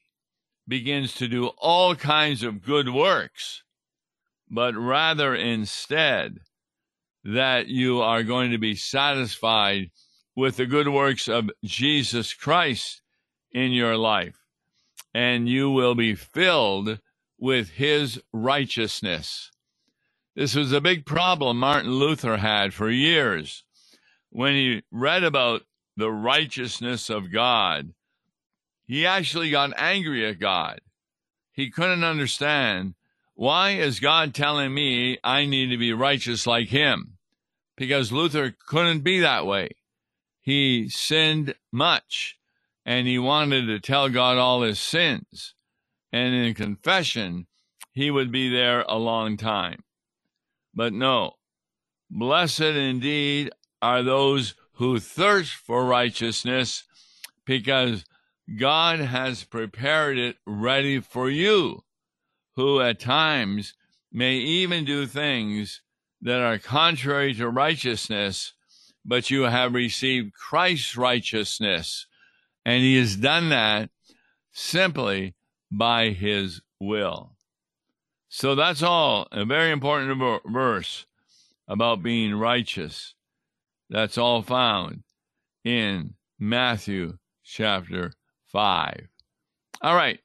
begins 0.65 1.15
to 1.15 1.27
do 1.27 1.47
all 1.57 1.95
kinds 1.95 2.43
of 2.43 2.63
good 2.63 2.87
works, 2.87 3.63
but 4.49 4.73
rather 4.73 5.35
instead 5.35 6.39
that 7.25 7.67
you 7.67 7.99
are 8.01 8.23
going 8.23 8.51
to 8.51 8.57
be 8.57 8.73
satisfied 8.73 9.91
with 10.33 10.55
the 10.55 10.65
good 10.65 10.87
works 10.87 11.27
of 11.27 11.49
Jesus 11.65 12.33
Christ 12.33 13.01
in 13.51 13.73
your 13.73 13.97
life, 13.97 14.37
and 15.13 15.49
you 15.49 15.69
will 15.69 15.93
be 15.93 16.15
filled 16.15 17.01
with 17.37 17.71
his 17.71 18.21
righteousness. 18.31 19.51
This 20.37 20.55
was 20.55 20.71
a 20.71 20.79
big 20.79 21.05
problem 21.05 21.57
Martin 21.57 21.91
Luther 21.91 22.37
had 22.37 22.73
for 22.73 22.89
years. 22.89 23.65
When 24.29 24.53
he 24.53 24.83
read 24.89 25.25
about 25.25 25.63
the 25.97 26.09
righteousness 26.09 27.09
of 27.09 27.29
God, 27.29 27.93
he 28.87 29.05
actually 29.05 29.51
got 29.51 29.77
angry 29.77 30.25
at 30.25 30.39
God. 30.39 30.79
He 31.51 31.69
couldn't 31.69 32.03
understand 32.03 32.95
why 33.35 33.71
is 33.71 33.99
God 33.99 34.33
telling 34.33 34.73
me 34.73 35.19
I 35.23 35.45
need 35.45 35.67
to 35.67 35.77
be 35.77 35.93
righteous 35.93 36.47
like 36.47 36.69
him? 36.69 37.17
Because 37.75 38.11
Luther 38.11 38.55
couldn't 38.67 39.01
be 39.01 39.19
that 39.19 39.45
way. 39.45 39.69
He 40.39 40.89
sinned 40.89 41.53
much 41.71 42.39
and 42.85 43.05
he 43.05 43.19
wanted 43.19 43.67
to 43.67 43.79
tell 43.79 44.09
God 44.09 44.37
all 44.37 44.63
his 44.63 44.79
sins. 44.79 45.53
And 46.11 46.33
in 46.33 46.53
confession, 46.53 47.45
he 47.91 48.09
would 48.09 48.31
be 48.31 48.49
there 48.49 48.83
a 48.87 48.97
long 48.97 49.37
time. 49.37 49.83
But 50.73 50.93
no, 50.93 51.33
blessed 52.09 52.61
indeed 52.61 53.51
are 53.81 54.03
those 54.03 54.55
who 54.73 54.99
thirst 54.99 55.53
for 55.53 55.85
righteousness 55.85 56.85
because 57.45 58.05
God 58.55 58.99
has 58.99 59.43
prepared 59.43 60.17
it 60.17 60.37
ready 60.45 60.99
for 60.99 61.29
you, 61.29 61.83
who 62.55 62.79
at 62.79 62.99
times 62.99 63.73
may 64.11 64.35
even 64.35 64.85
do 64.85 65.05
things 65.05 65.81
that 66.21 66.39
are 66.39 66.57
contrary 66.57 67.33
to 67.35 67.49
righteousness, 67.49 68.53
but 69.05 69.29
you 69.29 69.43
have 69.43 69.73
received 69.73 70.33
Christ's 70.33 70.95
righteousness 70.97 72.07
and 72.67 72.83
he 72.83 72.97
has 72.97 73.15
done 73.15 73.47
that 73.47 73.89
simply 74.51 75.33
by 75.71 76.09
his 76.09 76.59
will. 76.81 77.31
So 78.27 78.55
that's 78.55 78.83
all. 78.83 79.25
A 79.31 79.45
very 79.45 79.71
important 79.71 80.41
verse 80.45 81.05
about 81.65 82.03
being 82.03 82.35
righteous. 82.35 83.15
That's 83.89 84.17
all 84.17 84.41
found 84.41 85.03
in 85.63 86.15
Matthew 86.37 87.19
chapter 87.41 88.11
5. 88.51 89.07
All 89.81 89.95
right. 89.95 90.19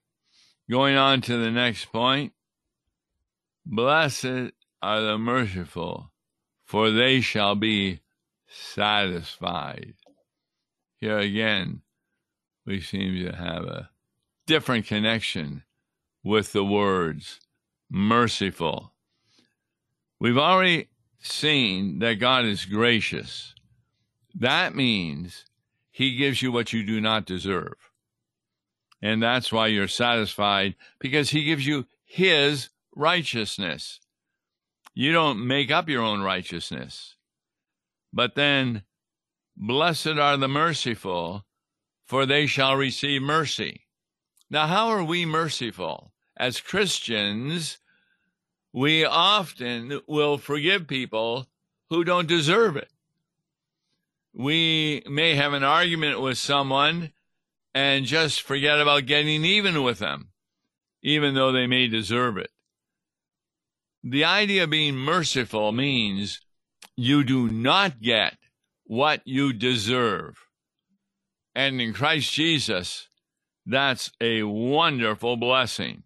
Going 0.70 0.96
on 0.96 1.20
to 1.22 1.36
the 1.36 1.50
next 1.50 1.86
point. 1.86 2.32
Blessed 3.64 4.52
are 4.80 5.00
the 5.00 5.18
merciful, 5.18 6.12
for 6.64 6.90
they 6.90 7.20
shall 7.20 7.54
be 7.54 8.00
satisfied. 8.48 9.94
Here 11.00 11.18
again, 11.18 11.82
we 12.66 12.80
seem 12.80 13.24
to 13.24 13.36
have 13.36 13.64
a 13.64 13.90
different 14.46 14.86
connection 14.86 15.62
with 16.24 16.52
the 16.52 16.64
words 16.64 17.40
merciful. 17.90 18.92
We've 20.18 20.38
already 20.38 20.88
seen 21.20 21.98
that 22.00 22.14
God 22.14 22.44
is 22.44 22.64
gracious. 22.64 23.54
That 24.34 24.74
means 24.74 25.44
he 25.90 26.16
gives 26.16 26.42
you 26.42 26.50
what 26.50 26.72
you 26.72 26.84
do 26.84 27.00
not 27.00 27.26
deserve. 27.26 27.91
And 29.02 29.22
that's 29.22 29.52
why 29.52 29.66
you're 29.66 29.88
satisfied 29.88 30.76
because 31.00 31.30
he 31.30 31.44
gives 31.44 31.66
you 31.66 31.86
his 32.04 32.68
righteousness. 32.94 33.98
You 34.94 35.12
don't 35.12 35.46
make 35.46 35.70
up 35.70 35.88
your 35.88 36.02
own 36.02 36.22
righteousness. 36.22 37.16
But 38.12 38.34
then, 38.36 38.82
blessed 39.56 40.18
are 40.18 40.36
the 40.36 40.48
merciful, 40.48 41.44
for 42.06 42.26
they 42.26 42.46
shall 42.46 42.76
receive 42.76 43.22
mercy. 43.22 43.86
Now, 44.50 44.66
how 44.66 44.88
are 44.88 45.02
we 45.02 45.24
merciful 45.24 46.12
as 46.36 46.60
Christians, 46.60 47.78
we 48.72 49.04
often 49.04 50.00
will 50.06 50.38
forgive 50.38 50.88
people 50.88 51.46
who 51.90 52.04
don't 52.04 52.28
deserve 52.28 52.76
it. 52.76 52.88
We 54.32 55.02
may 55.08 55.34
have 55.34 55.52
an 55.52 55.62
argument 55.62 56.20
with 56.20 56.38
someone 56.38 57.12
and 57.74 58.04
just 58.04 58.42
forget 58.42 58.80
about 58.80 59.06
getting 59.06 59.44
even 59.44 59.82
with 59.82 59.98
them, 59.98 60.28
even 61.02 61.34
though 61.34 61.52
they 61.52 61.66
may 61.66 61.88
deserve 61.88 62.36
it. 62.36 62.50
The 64.04 64.24
idea 64.24 64.64
of 64.64 64.70
being 64.70 64.96
merciful 64.96 65.72
means 65.72 66.40
you 66.96 67.24
do 67.24 67.48
not 67.48 68.00
get 68.00 68.36
what 68.84 69.22
you 69.24 69.52
deserve. 69.52 70.36
And 71.54 71.80
in 71.80 71.92
Christ 71.92 72.32
Jesus, 72.32 73.08
that's 73.64 74.10
a 74.20 74.42
wonderful 74.42 75.36
blessing. 75.36 76.02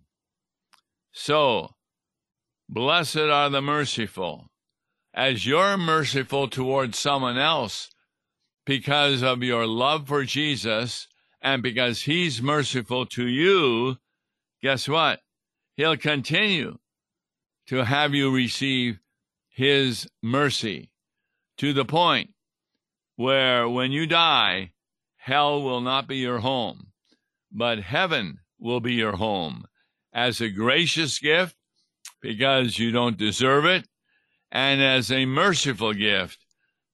So, 1.12 1.70
blessed 2.68 3.16
are 3.16 3.48
the 3.48 3.62
merciful. 3.62 4.50
As 5.14 5.46
you're 5.46 5.78
merciful 5.78 6.48
towards 6.48 6.98
someone 6.98 7.38
else 7.38 7.88
because 8.66 9.22
of 9.22 9.42
your 9.42 9.66
love 9.66 10.08
for 10.08 10.24
Jesus 10.24 11.08
and 11.42 11.62
because 11.62 12.02
he's 12.02 12.42
merciful 12.42 13.06
to 13.06 13.26
you, 13.26 13.96
guess 14.62 14.88
what? 14.88 15.20
He'll 15.76 15.96
continue 15.96 16.78
to 17.68 17.84
have 17.84 18.14
you 18.14 18.34
receive 18.34 18.98
his 19.48 20.08
mercy 20.22 20.90
to 21.58 21.72
the 21.72 21.84
point 21.84 22.30
where 23.16 23.68
when 23.68 23.92
you 23.92 24.06
die, 24.06 24.72
hell 25.16 25.62
will 25.62 25.80
not 25.80 26.06
be 26.06 26.16
your 26.16 26.38
home, 26.38 26.88
but 27.50 27.78
heaven 27.78 28.38
will 28.58 28.80
be 28.80 28.94
your 28.94 29.16
home 29.16 29.64
as 30.12 30.40
a 30.40 30.48
gracious 30.48 31.18
gift 31.18 31.56
because 32.22 32.78
you 32.78 32.90
don't 32.90 33.18
deserve 33.18 33.64
it, 33.64 33.86
and 34.50 34.80
as 34.80 35.10
a 35.10 35.26
merciful 35.26 35.92
gift 35.92 36.38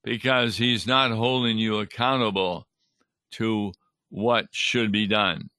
because 0.03 0.57
he's 0.57 0.85
not 0.85 1.11
holding 1.11 1.57
you 1.57 1.79
accountable 1.79 2.67
to 3.31 3.71
what 4.13 4.45
should 4.51 4.91
be 4.91 5.07
done. 5.07 5.49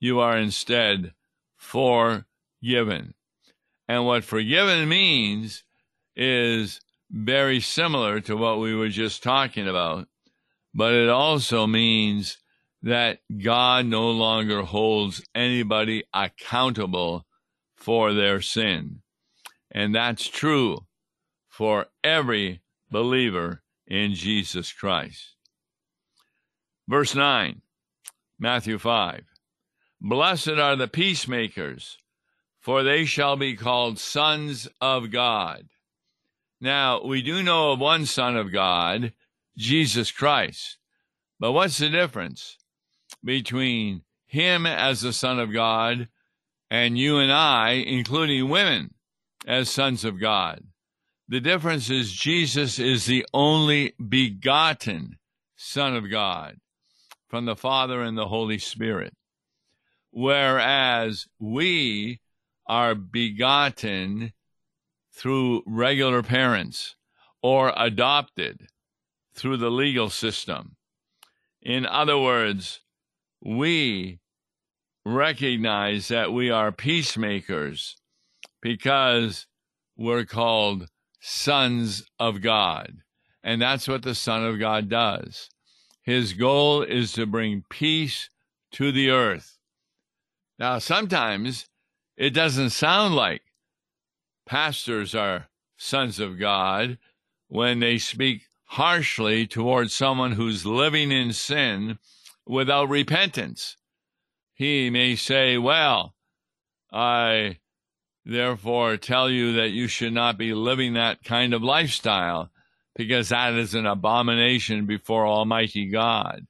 You 0.00 0.20
are 0.20 0.38
instead 0.38 1.12
forgiven. 1.54 3.12
And 3.86 4.06
what 4.06 4.24
forgiven 4.24 4.88
means 4.88 5.64
is 6.16 6.80
very 7.10 7.60
similar 7.60 8.20
to 8.20 8.38
what 8.38 8.58
we 8.58 8.74
were 8.74 8.88
just 8.88 9.22
talking 9.22 9.68
about, 9.68 10.08
but 10.72 10.94
it 10.94 11.10
also 11.10 11.66
means 11.66 12.38
that 12.82 13.18
God 13.36 13.84
no 13.84 14.12
longer 14.12 14.62
holds 14.62 15.22
anybody 15.34 16.04
accountable 16.14 17.26
for 17.76 18.14
their 18.14 18.40
sin. 18.40 19.02
And 19.70 19.94
that's 19.94 20.26
true 20.26 20.86
for 21.50 21.86
every 22.02 22.62
believer 22.90 23.62
in 23.86 24.14
Jesus 24.14 24.72
Christ. 24.72 25.34
Verse 26.88 27.14
9, 27.14 27.60
Matthew 28.38 28.78
5 28.78 29.24
Blessed 30.00 30.48
are 30.48 30.74
the 30.74 30.88
peacemakers, 30.88 31.98
for 32.58 32.82
they 32.82 33.04
shall 33.04 33.36
be 33.36 33.56
called 33.56 33.98
sons 33.98 34.66
of 34.80 35.10
God. 35.10 35.68
Now, 36.62 37.04
we 37.04 37.20
do 37.20 37.42
know 37.42 37.72
of 37.72 37.78
one 37.78 38.06
Son 38.06 38.38
of 38.38 38.50
God, 38.50 39.12
Jesus 39.54 40.10
Christ. 40.10 40.78
But 41.38 41.52
what's 41.52 41.76
the 41.76 41.90
difference 41.90 42.56
between 43.22 44.02
him 44.24 44.64
as 44.64 45.02
the 45.02 45.12
Son 45.12 45.38
of 45.38 45.52
God 45.52 46.08
and 46.70 46.96
you 46.96 47.18
and 47.18 47.30
I, 47.30 47.72
including 47.72 48.48
women, 48.48 48.94
as 49.46 49.68
sons 49.68 50.06
of 50.06 50.18
God? 50.18 50.64
The 51.28 51.40
difference 51.40 51.90
is 51.90 52.10
Jesus 52.10 52.78
is 52.78 53.04
the 53.04 53.26
only 53.34 53.92
begotten 54.08 55.18
Son 55.54 55.94
of 55.94 56.10
God 56.10 56.56
from 57.28 57.44
the 57.44 57.56
Father 57.56 58.02
and 58.02 58.16
the 58.16 58.28
Holy 58.28 58.58
Spirit. 58.58 59.14
Whereas 60.10 61.26
we 61.38 62.20
are 62.66 62.94
begotten 62.94 64.32
through 65.12 65.62
regular 65.66 66.22
parents 66.22 66.96
or 67.42 67.72
adopted 67.76 68.68
through 69.34 69.56
the 69.56 69.70
legal 69.70 70.10
system. 70.10 70.76
In 71.62 71.86
other 71.86 72.18
words, 72.18 72.80
we 73.42 74.20
recognize 75.04 76.08
that 76.08 76.32
we 76.32 76.50
are 76.50 76.72
peacemakers 76.72 77.96
because 78.60 79.46
we're 79.96 80.24
called 80.24 80.86
sons 81.20 82.04
of 82.18 82.40
God. 82.40 82.98
And 83.42 83.60
that's 83.62 83.88
what 83.88 84.02
the 84.02 84.14
Son 84.14 84.44
of 84.44 84.58
God 84.58 84.88
does. 84.88 85.48
His 86.08 86.32
goal 86.32 86.80
is 86.80 87.12
to 87.12 87.26
bring 87.26 87.64
peace 87.68 88.30
to 88.72 88.90
the 88.90 89.10
earth. 89.10 89.58
Now, 90.58 90.78
sometimes 90.78 91.66
it 92.16 92.30
doesn't 92.30 92.70
sound 92.70 93.14
like 93.14 93.42
pastors 94.46 95.14
are 95.14 95.48
sons 95.76 96.18
of 96.18 96.38
God 96.38 96.96
when 97.48 97.80
they 97.80 97.98
speak 97.98 98.46
harshly 98.68 99.46
towards 99.46 99.92
someone 99.92 100.32
who's 100.32 100.64
living 100.64 101.12
in 101.12 101.34
sin 101.34 101.98
without 102.46 102.88
repentance. 102.88 103.76
He 104.54 104.88
may 104.88 105.14
say, 105.14 105.58
Well, 105.58 106.14
I 106.90 107.58
therefore 108.24 108.96
tell 108.96 109.28
you 109.28 109.52
that 109.56 109.72
you 109.72 109.88
should 109.88 110.14
not 110.14 110.38
be 110.38 110.54
living 110.54 110.94
that 110.94 111.22
kind 111.22 111.52
of 111.52 111.62
lifestyle 111.62 112.50
because 112.98 113.28
that 113.28 113.54
is 113.54 113.74
an 113.74 113.86
abomination 113.86 114.84
before 114.84 115.24
Almighty 115.24 115.86
God. 115.86 116.46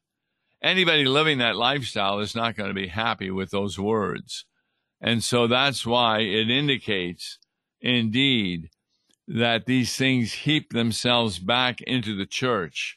Anybody 0.62 1.04
living 1.04 1.38
that 1.38 1.56
lifestyle 1.56 2.20
is 2.20 2.34
not 2.34 2.56
going 2.56 2.70
to 2.70 2.74
be 2.74 2.88
happy 2.88 3.30
with 3.30 3.50
those 3.50 3.78
words. 3.78 4.46
And 4.98 5.22
so 5.22 5.46
that's 5.46 5.86
why 5.86 6.20
it 6.20 6.50
indicates 6.50 7.38
indeed 7.82 8.70
that 9.28 9.66
these 9.66 9.94
things 9.94 10.32
heap 10.32 10.72
themselves 10.72 11.38
back 11.38 11.82
into 11.82 12.16
the 12.16 12.26
church 12.26 12.96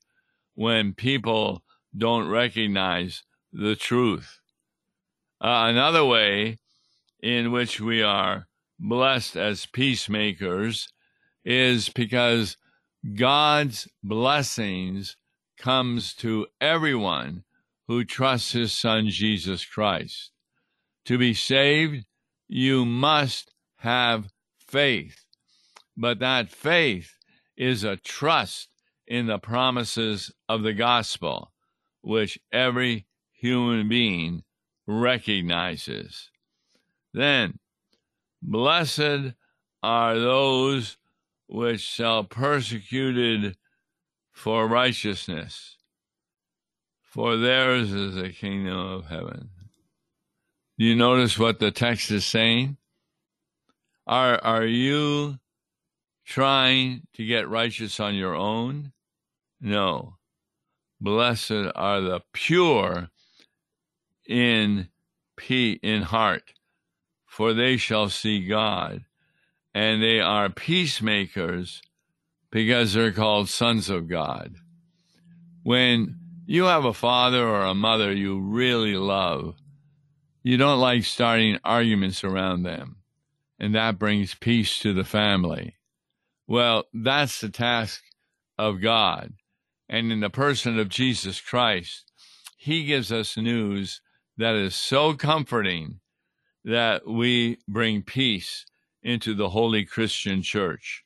when 0.56 0.94
people 0.94 1.62
don't 1.96 2.30
recognize 2.30 3.22
the 3.52 3.76
truth. 3.76 4.40
Uh, 5.42 5.66
another 5.68 6.06
way 6.06 6.58
in 7.22 7.52
which 7.52 7.82
we 7.82 8.02
are 8.02 8.48
blessed 8.80 9.36
as 9.36 9.66
peacemakers 9.66 10.88
is 11.44 11.90
because 11.90 12.56
God's 13.16 13.88
blessings 14.04 15.18
comes 15.58 16.14
to 16.16 16.48
everyone 16.60 17.44
who 17.88 18.04
trusts 18.04 18.52
his 18.52 18.72
son 18.72 19.10
Jesus 19.10 19.66
Christ. 19.66 20.32
To 21.06 21.18
be 21.18 21.34
saved, 21.34 22.06
you 22.48 22.86
must 22.86 23.54
have 23.78 24.30
faith. 24.60 25.26
But 25.98 26.20
that 26.20 26.52
faith 26.52 27.18
is 27.58 27.84
a 27.84 27.98
trust 27.98 28.70
in 29.08 29.26
the 29.28 29.40
promises 29.40 30.32
of 30.48 30.64
the 30.64 30.74
gospel, 30.74 31.52
which 32.02 32.40
every 32.52 33.08
human 33.32 33.90
being 33.90 34.44
recognizes. 34.88 36.30
Then, 37.14 37.60
blessed 38.42 39.34
are 39.84 40.18
those 40.18 40.98
which 41.52 41.82
shall 41.82 42.24
persecuted 42.24 43.58
for 44.32 44.68
righteousness, 44.68 45.76
for 47.02 47.36
theirs 47.36 47.92
is 47.92 48.16
the 48.16 48.30
kingdom 48.30 48.78
of 48.78 49.08
heaven. 49.08 49.50
Do 50.80 50.86
you 50.86 50.96
notice 50.96 51.38
what 51.38 51.60
the 51.60 51.70
text 51.70 52.10
is 52.10 52.26
saying? 52.26 52.78
Are, 54.08 54.42
are 54.42 54.66
you 54.66 55.40
trying 56.26 57.02
to 57.16 57.26
get 57.26 57.50
righteous 57.50 58.00
on 58.00 58.16
your 58.16 58.34
own? 58.34 58.94
No. 59.60 60.16
Blessed 61.02 61.72
are 61.76 62.00
the 62.00 62.22
pure 62.32 63.10
in 64.26 64.88
in 65.50 66.04
heart, 66.04 66.54
for 67.26 67.54
they 67.54 67.76
shall 67.76 68.10
see 68.10 68.48
God. 68.48 69.04
And 69.74 70.04
they 70.04 70.20
are 70.20 70.50
peacemakers 70.50 71.82
because 72.52 72.94
they're 72.94 73.12
called 73.12 73.50
sons 73.50 73.90
of 73.90 74.10
God. 74.10 74.56
When 75.64 76.18
you 76.46 76.66
have 76.66 76.86
a 76.86 76.94
father 76.94 77.48
or 77.48 77.64
a 77.64 77.74
mother 77.74 78.12
you 78.12 78.40
really 78.40 78.96
love, 78.96 79.56
you 80.44 80.58
don't 80.58 80.80
like 80.80 81.04
starting 81.04 81.60
arguments 81.64 82.24
around 82.24 82.64
them 82.64 82.98
and 83.62 83.76
that 83.76 84.00
brings 84.00 84.34
peace 84.34 84.80
to 84.80 84.92
the 84.92 85.04
family. 85.04 85.76
Well, 86.48 86.86
that's 86.92 87.40
the 87.40 87.50
task 87.50 88.02
of 88.58 88.82
God. 88.82 89.34
And 89.88 90.12
in 90.12 90.20
the 90.20 90.32
person 90.32 90.80
of 90.80 90.90
Jesus 90.90 91.40
Christ, 91.40 92.12
He 92.58 92.86
gives 92.86 93.12
us 93.12 93.38
news 93.38 94.02
that 94.36 94.56
is 94.56 94.74
so 94.74 95.14
comforting 95.14 96.00
that 96.66 97.06
we 97.08 97.60
bring 97.68 98.02
peace 98.02 98.66
into 99.04 99.34
the 99.34 99.50
holy 99.50 99.86
Christian 99.86 100.42
church? 100.42 101.04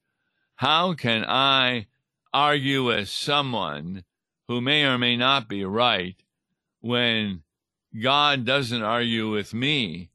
How 0.56 0.94
can 0.94 1.26
I 1.26 1.88
argue 2.34 2.86
with 2.86 3.10
someone 3.10 4.04
who 4.48 4.62
may 4.62 4.86
or 4.86 4.98
may 4.98 5.18
not 5.18 5.48
be 5.48 5.66
right 5.66 6.16
when 6.82 7.44
God 8.02 8.46
doesn't 8.46 8.84
argue 8.84 9.32
with 9.32 9.54
me 9.54 10.10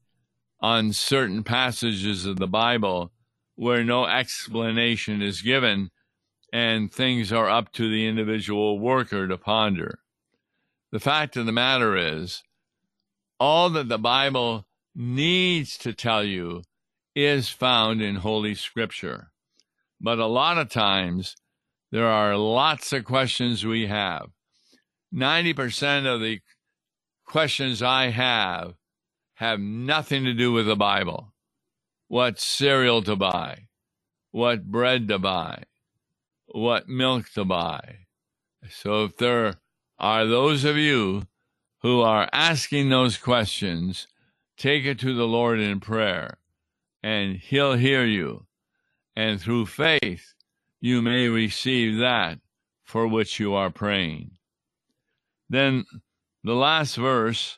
on 0.59 0.93
certain 0.93 1.43
passages 1.43 2.25
of 2.25 2.37
the 2.37 2.47
Bible 2.47 3.11
where 3.55 3.83
no 3.83 4.05
explanation 4.05 5.21
is 5.21 5.41
given 5.41 5.89
and 6.53 6.91
things 6.91 7.31
are 7.31 7.49
up 7.49 7.71
to 7.73 7.89
the 7.89 8.07
individual 8.07 8.79
worker 8.79 9.27
to 9.27 9.37
ponder. 9.37 9.99
The 10.91 10.99
fact 10.99 11.37
of 11.37 11.45
the 11.45 11.51
matter 11.51 11.95
is, 11.95 12.43
all 13.39 13.69
that 13.71 13.89
the 13.89 13.97
Bible 13.97 14.67
needs 14.93 15.77
to 15.79 15.93
tell 15.93 16.23
you 16.23 16.63
is 17.15 17.49
found 17.49 18.01
in 18.01 18.15
Holy 18.15 18.55
Scripture. 18.55 19.31
But 19.99 20.19
a 20.19 20.25
lot 20.25 20.57
of 20.57 20.69
times, 20.69 21.35
there 21.91 22.07
are 22.07 22.37
lots 22.37 22.93
of 22.93 23.05
questions 23.05 23.65
we 23.65 23.87
have. 23.87 24.29
90% 25.13 26.05
of 26.05 26.21
the 26.21 26.39
questions 27.25 27.81
I 27.81 28.09
have 28.09 28.73
have 29.35 29.59
nothing 29.59 30.23
to 30.23 30.33
do 30.33 30.51
with 30.51 30.65
the 30.65 30.75
Bible. 30.75 31.33
What 32.07 32.39
cereal 32.39 33.01
to 33.03 33.15
buy, 33.15 33.67
what 34.31 34.65
bread 34.65 35.07
to 35.07 35.19
buy, 35.19 35.63
what 36.47 36.89
milk 36.89 37.29
to 37.35 37.45
buy. 37.45 37.99
So 38.69 39.05
if 39.05 39.17
there 39.17 39.55
are 39.97 40.25
those 40.25 40.63
of 40.65 40.77
you 40.77 41.23
who 41.81 42.01
are 42.01 42.29
asking 42.31 42.89
those 42.89 43.17
questions, 43.17 44.07
take 44.57 44.85
it 44.85 44.99
to 44.99 45.15
the 45.15 45.27
Lord 45.27 45.59
in 45.59 45.79
prayer, 45.79 46.37
and 47.03 47.37
He'll 47.37 47.75
hear 47.75 48.05
you. 48.05 48.45
And 49.15 49.41
through 49.41 49.65
faith, 49.65 50.33
you 50.79 51.01
may 51.01 51.27
receive 51.27 51.99
that 51.99 52.39
for 52.83 53.07
which 53.07 53.39
you 53.39 53.53
are 53.53 53.69
praying. 53.69 54.31
Then 55.49 55.85
the 56.43 56.55
last 56.55 56.95
verse 56.95 57.57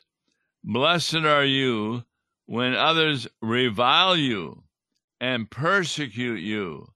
Blessed 0.66 1.16
are 1.16 1.44
you 1.44 2.04
when 2.46 2.74
others 2.74 3.28
revile 3.42 4.16
you 4.16 4.64
and 5.20 5.50
persecute 5.50 6.40
you 6.40 6.88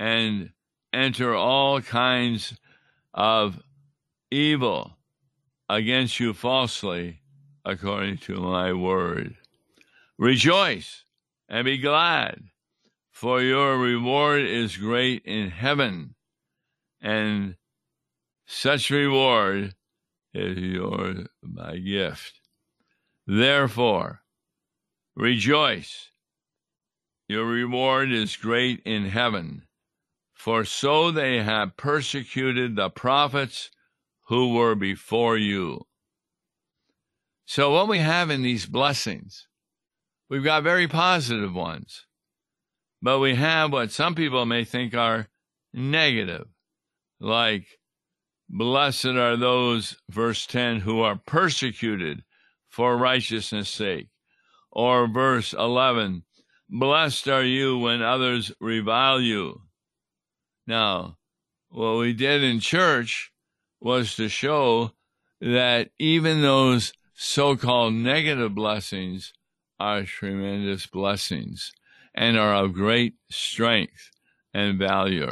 and 0.00 0.50
enter 0.92 1.32
all 1.32 1.80
kinds 1.80 2.58
of 3.14 3.62
evil 4.32 4.98
against 5.68 6.18
you 6.18 6.32
falsely, 6.34 7.20
according 7.64 8.18
to 8.18 8.34
my 8.34 8.72
word. 8.72 9.36
Rejoice 10.18 11.04
and 11.48 11.64
be 11.64 11.78
glad, 11.78 12.40
for 13.10 13.40
your 13.40 13.78
reward 13.78 14.42
is 14.42 14.76
great 14.76 15.22
in 15.24 15.50
heaven, 15.50 16.14
and 17.00 17.56
such 18.46 18.90
reward 18.90 19.74
is 20.34 20.58
yours 20.58 21.26
by 21.42 21.78
gift. 21.78 22.40
Therefore, 23.26 24.22
rejoice. 25.16 26.10
Your 27.28 27.44
reward 27.44 28.10
is 28.10 28.36
great 28.36 28.80
in 28.84 29.06
heaven 29.06 29.68
for 30.38 30.64
so 30.64 31.10
they 31.10 31.42
have 31.42 31.76
persecuted 31.76 32.76
the 32.76 32.88
prophets 32.88 33.70
who 34.28 34.54
were 34.54 34.76
before 34.76 35.36
you. 35.36 35.84
So, 37.44 37.72
what 37.72 37.88
we 37.88 37.98
have 37.98 38.30
in 38.30 38.42
these 38.42 38.64
blessings, 38.64 39.48
we've 40.28 40.44
got 40.44 40.62
very 40.62 40.88
positive 40.88 41.54
ones, 41.54 42.06
but 43.02 43.18
we 43.18 43.34
have 43.34 43.72
what 43.72 43.90
some 43.92 44.14
people 44.14 44.44
may 44.46 44.64
think 44.64 44.94
are 44.94 45.28
negative, 45.72 46.46
like, 47.20 47.78
Blessed 48.50 49.06
are 49.06 49.36
those, 49.36 49.98
verse 50.08 50.46
10, 50.46 50.80
who 50.80 51.00
are 51.00 51.20
persecuted 51.26 52.24
for 52.68 52.96
righteousness' 52.96 53.68
sake. 53.68 54.08
Or 54.70 55.06
verse 55.06 55.52
11, 55.52 56.24
Blessed 56.70 57.28
are 57.28 57.44
you 57.44 57.78
when 57.78 58.00
others 58.00 58.52
revile 58.58 59.20
you. 59.20 59.62
Now, 60.66 61.18
what 61.68 61.98
we 61.98 62.14
did 62.14 62.42
in 62.42 62.60
church 62.60 63.32
was 63.80 64.16
to 64.16 64.28
show 64.28 64.92
that 65.40 65.90
even 65.98 66.40
those 66.40 66.92
so 67.14 67.56
called 67.56 67.94
negative 67.94 68.54
blessings 68.54 69.32
are 69.80 70.02
tremendous 70.04 70.86
blessings 70.86 71.72
and 72.14 72.36
are 72.38 72.54
of 72.54 72.72
great 72.72 73.14
strength 73.30 74.10
and 74.52 74.78
value 74.78 75.30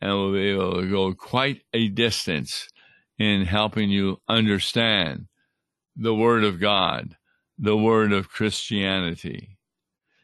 and 0.00 0.12
will 0.12 0.32
be 0.32 0.50
able 0.50 0.80
to 0.80 0.90
go 0.90 1.14
quite 1.14 1.62
a 1.72 1.88
distance 1.88 2.68
in 3.18 3.44
helping 3.44 3.90
you 3.90 4.20
understand 4.28 5.26
the 5.96 6.14
Word 6.14 6.44
of 6.44 6.60
God, 6.60 7.16
the 7.58 7.76
Word 7.76 8.12
of 8.12 8.28
Christianity. 8.28 9.56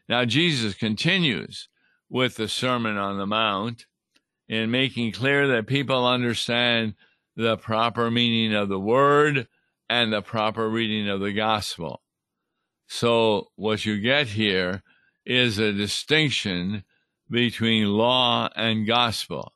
Now, 0.07 0.25
Jesus 0.25 0.75
continues 0.75 1.69
with 2.09 2.35
the 2.35 2.47
Sermon 2.47 2.97
on 2.97 3.17
the 3.17 3.25
Mount 3.25 3.85
in 4.49 4.69
making 4.69 5.13
clear 5.13 5.47
that 5.47 5.65
people 5.65 6.05
understand 6.05 6.93
the 7.35 7.55
proper 7.57 8.11
meaning 8.11 8.53
of 8.53 8.67
the 8.67 8.79
word 8.79 9.47
and 9.89 10.11
the 10.11 10.21
proper 10.21 10.69
reading 10.69 11.07
of 11.07 11.21
the 11.21 11.31
gospel. 11.31 12.01
So, 12.93 13.51
what 13.55 13.85
you 13.85 14.01
get 14.01 14.27
here 14.27 14.83
is 15.25 15.57
a 15.57 15.71
distinction 15.71 16.83
between 17.29 17.87
law 17.87 18.49
and 18.53 18.85
gospel. 18.85 19.53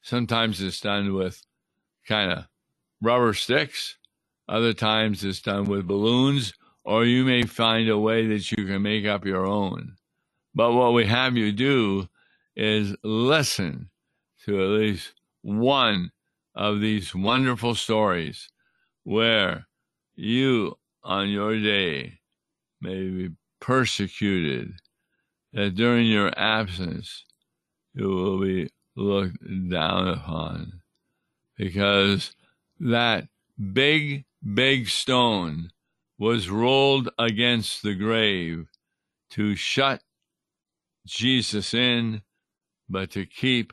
Sometimes 0.00 0.62
it's 0.62 0.80
done 0.80 1.12
with 1.12 1.42
kind 2.06 2.30
of 2.30 2.44
rubber 3.02 3.34
sticks, 3.34 3.98
other 4.48 4.72
times 4.72 5.24
it's 5.24 5.40
done 5.40 5.64
with 5.64 5.88
balloons, 5.88 6.54
or 6.84 7.04
you 7.04 7.24
may 7.24 7.42
find 7.42 7.88
a 7.88 7.98
way 7.98 8.28
that 8.28 8.52
you 8.52 8.64
can 8.64 8.82
make 8.82 9.06
up 9.06 9.26
your 9.26 9.44
own. 9.44 9.96
But 10.54 10.72
what 10.72 10.92
we 10.92 11.06
have 11.06 11.36
you 11.36 11.50
do 11.50 12.08
is 12.54 12.94
listen 13.02 13.90
to 14.44 14.62
at 14.62 14.68
least 14.68 15.14
one 15.40 16.12
of 16.54 16.80
these 16.80 17.12
wonderful 17.12 17.74
stories 17.74 18.48
where 19.02 19.66
you 20.14 20.78
on 21.02 21.28
your 21.28 21.58
day 21.58 22.20
may 22.82 23.08
be 23.08 23.30
persecuted, 23.60 24.74
that 25.52 25.74
during 25.74 26.06
your 26.06 26.36
absence 26.38 27.24
you 27.94 28.08
will 28.08 28.40
be 28.40 28.70
looked 28.96 29.38
down 29.70 30.08
upon 30.08 30.82
because 31.56 32.34
that 32.80 33.28
big, 33.72 34.24
big 34.54 34.88
stone 34.88 35.70
was 36.18 36.48
rolled 36.48 37.08
against 37.18 37.82
the 37.82 37.94
grave 37.94 38.66
to 39.30 39.54
shut 39.54 40.02
Jesus 41.06 41.74
in, 41.74 42.22
but 42.88 43.10
to 43.10 43.26
keep 43.26 43.72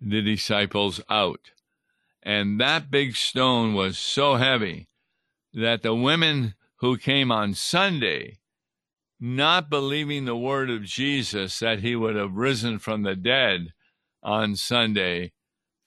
the 0.00 0.22
disciples 0.22 1.00
out. 1.08 1.50
And 2.22 2.60
that 2.60 2.90
big 2.90 3.16
stone 3.16 3.74
was 3.74 3.98
so 3.98 4.36
heavy 4.36 4.88
that 5.54 5.82
the 5.82 5.94
women 5.94 6.54
who 6.76 6.96
came 6.96 7.32
on 7.32 7.54
Sunday, 7.54 8.38
not 9.20 9.70
believing 9.70 10.24
the 10.24 10.36
word 10.36 10.70
of 10.70 10.84
Jesus 10.84 11.58
that 11.58 11.80
he 11.80 11.96
would 11.96 12.16
have 12.16 12.34
risen 12.34 12.78
from 12.78 13.02
the 13.02 13.16
dead 13.16 13.72
on 14.22 14.56
Sunday, 14.56 15.32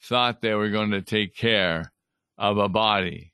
thought 0.01 0.41
they 0.41 0.53
were 0.53 0.69
going 0.69 0.91
to 0.91 1.01
take 1.01 1.35
care 1.35 1.93
of 2.37 2.57
a 2.57 2.69
body. 2.69 3.33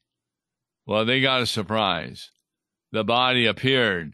Well, 0.85 1.05
they 1.05 1.21
got 1.21 1.41
a 1.41 1.45
surprise. 1.45 2.31
The 2.91 3.03
body 3.03 3.45
appeared, 3.45 4.13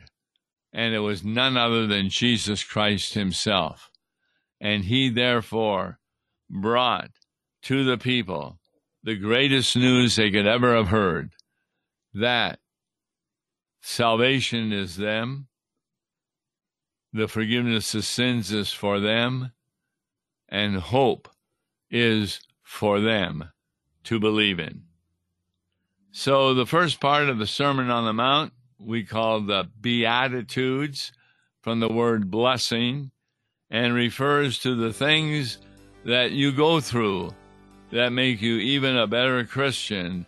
and 0.72 0.94
it 0.94 1.00
was 1.00 1.24
none 1.24 1.58
other 1.58 1.88
than 1.88 2.10
Jesus 2.10 2.64
Christ 2.64 3.14
himself. 3.14 3.90
And 4.60 4.86
he 4.86 5.10
therefore 5.10 6.00
brought 6.50 7.12
to 7.64 7.84
the 7.84 7.98
people 7.98 8.60
the 9.04 9.16
greatest 9.16 9.76
news 9.76 10.16
they 10.16 10.32
could 10.32 10.48
ever 10.48 10.76
have 10.76 10.88
heard 10.88 11.32
that 12.14 12.60
salvation 13.82 14.72
is 14.72 14.96
them, 14.96 15.48
the 17.14 17.28
forgiveness 17.28 17.94
of 17.94 18.06
sins 18.06 18.52
is 18.52 18.72
for 18.72 19.00
them, 19.00 19.52
and 20.50 20.78
hope 20.78 21.30
is 21.90 22.42
for 22.64 23.00
them 23.00 23.52
to 24.04 24.20
believe 24.20 24.60
in. 24.60 24.84
So, 26.12 26.54
the 26.54 26.66
first 26.66 27.00
part 27.00 27.30
of 27.30 27.38
the 27.38 27.48
Sermon 27.48 27.90
on 27.90 28.06
the 28.06 28.14
Mount 28.14 28.54
we 28.86 29.04
call 29.04 29.42
the 29.42 29.70
Beatitudes 29.80 31.12
from 31.62 31.80
the 31.80 31.88
word 31.88 32.30
blessing 32.30 33.12
and 33.70 33.94
refers 33.94 34.60
to 34.60 34.76
the 34.76 34.94
things 34.94 35.58
that 36.06 36.32
you 36.32 36.52
go 36.52 36.80
through 36.82 37.34
that 37.92 38.12
make 38.12 38.42
you 38.42 38.56
even 38.56 38.98
a 38.98 39.08
better 39.08 39.46
Christian 39.46 40.26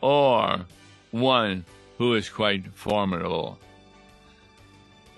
or 0.00 0.60
one 1.12 1.64
who 1.98 2.14
is 2.14 2.28
quite 2.28 2.74
formidable. 2.74 3.58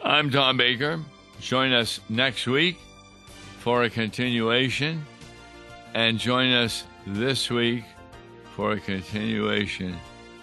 I'm 0.06 0.30
Tom 0.30 0.56
Baker. 0.56 1.00
Join 1.40 1.72
us 1.72 1.98
next 2.08 2.46
week 2.46 2.78
for 3.58 3.82
a 3.82 3.90
continuation, 3.90 5.04
and 5.94 6.16
join 6.16 6.52
us 6.52 6.84
this 7.08 7.50
week 7.50 7.82
for 8.54 8.70
a 8.70 8.78
continuation 8.78 9.96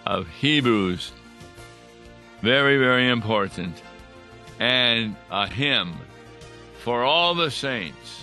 of 0.06 0.28
Hebrews. 0.28 1.14
Very, 2.42 2.78
very 2.78 3.08
important. 3.08 3.82
And 4.60 5.16
a 5.32 5.48
hymn 5.48 5.94
for 6.80 7.04
all 7.04 7.34
the 7.34 7.50
saints. 7.50 8.23